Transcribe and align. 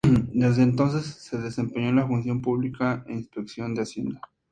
Desde 0.33 0.63
entonces 0.63 1.05
se 1.05 1.37
desempeñó 1.37 1.89
en 1.89 1.97
la 1.97 2.07
función 2.07 2.41
pública, 2.41 3.03
en 3.05 3.17
Inspección 3.19 3.75
de 3.75 3.83
Hacienda. 3.83 4.21